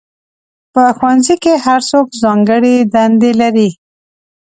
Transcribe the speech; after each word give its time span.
په 0.73 0.83
ښوونځي 0.97 1.35
کې 1.43 1.53
هر 1.65 1.79
څوک 1.91 2.07
ځانګړې 2.23 2.75
دندې 2.93 3.31
لري. 3.41 3.69